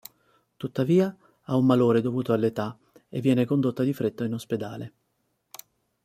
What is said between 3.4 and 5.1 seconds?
condotta di fretta in ospedale.